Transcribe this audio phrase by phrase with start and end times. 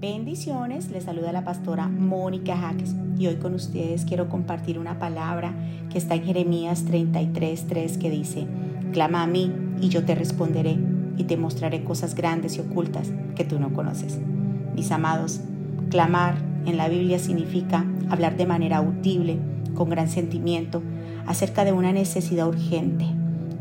[0.00, 5.52] Bendiciones, les saluda la pastora Mónica Jaques y hoy con ustedes quiero compartir una palabra
[5.90, 8.46] que está en Jeremías 33:3 que dice,
[8.92, 10.76] Clama a mí y yo te responderé
[11.16, 14.20] y te mostraré cosas grandes y ocultas que tú no conoces.
[14.72, 15.40] Mis amados,
[15.90, 19.40] clamar en la Biblia significa hablar de manera audible,
[19.74, 20.80] con gran sentimiento,
[21.26, 23.04] acerca de una necesidad urgente.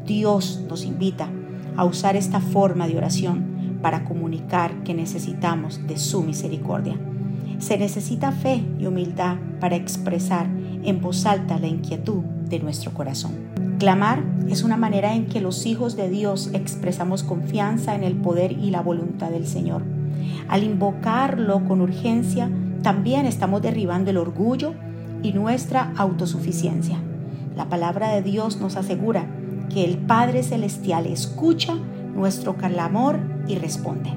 [0.05, 1.29] Dios nos invita
[1.75, 6.95] a usar esta forma de oración para comunicar que necesitamos de su misericordia.
[7.59, 10.47] Se necesita fe y humildad para expresar
[10.83, 13.31] en voz alta la inquietud de nuestro corazón.
[13.79, 18.51] Clamar es una manera en que los hijos de Dios expresamos confianza en el poder
[18.51, 19.83] y la voluntad del Señor.
[20.47, 22.49] Al invocarlo con urgencia,
[22.81, 24.73] también estamos derribando el orgullo
[25.21, 26.97] y nuestra autosuficiencia.
[27.55, 29.25] La palabra de Dios nos asegura
[29.69, 31.75] que el Padre Celestial escucha
[32.17, 34.11] nuestro clamor y responde.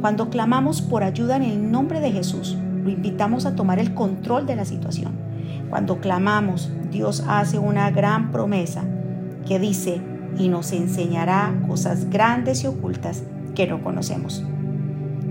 [0.00, 4.46] Cuando clamamos por ayuda en el nombre de Jesús, lo invitamos a tomar el control
[4.46, 5.12] de la situación.
[5.68, 8.84] Cuando clamamos, Dios hace una gran promesa
[9.46, 10.00] que dice,
[10.38, 14.44] y nos enseñará cosas grandes y ocultas que no conocemos.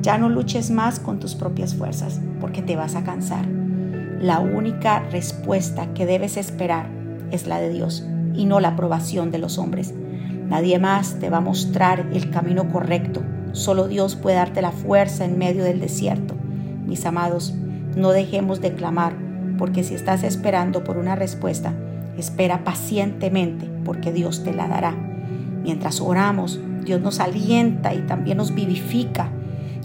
[0.02, 3.48] Ya no luches más con tus propias fuerzas, porque te vas a cansar.
[4.22, 6.90] La única respuesta que debes esperar
[7.32, 9.94] es la de Dios y no la aprobación de los hombres.
[10.50, 13.22] Nadie más te va a mostrar el camino correcto.
[13.52, 16.36] Solo Dios puede darte la fuerza en medio del desierto.
[16.86, 17.54] Mis amados,
[17.96, 19.14] no dejemos de clamar,
[19.58, 21.74] porque si estás esperando por una respuesta,
[22.18, 24.96] espera pacientemente, porque Dios te la dará.
[25.64, 29.30] Mientras oramos, Dios nos alienta y también nos vivifica.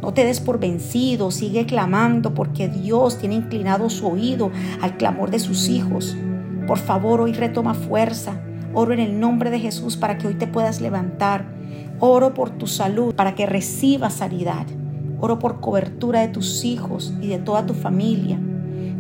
[0.01, 5.31] No te des por vencido, sigue clamando porque Dios tiene inclinado su oído al clamor
[5.31, 6.17] de sus hijos.
[6.67, 8.41] Por favor, hoy retoma fuerza.
[8.77, 11.47] Oro en el nombre de Jesús para que hoy te puedas levantar.
[12.01, 14.67] Oro por tu salud, para que recibas sanidad.
[15.21, 18.39] Oro por cobertura de tus hijos y de toda tu familia.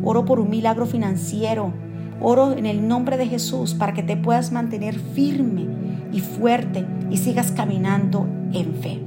[0.04, 1.72] Oro por un milagro financiero.
[2.20, 5.66] Oro en el nombre de Jesús para que te puedas mantener firme
[6.12, 9.02] y fuerte y sigas caminando en fe.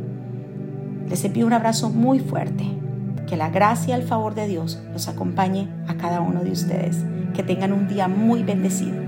[1.10, 2.66] Les envío un abrazo muy fuerte.
[3.26, 6.98] Que la gracia y el favor de Dios los acompañe a cada uno de ustedes.
[7.34, 9.07] Que tengan un día muy bendecido.